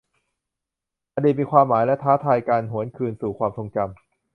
[1.15, 3.89] อดีตมีความหมายและท้าทายการหวนคืนสู่ความทรงจำ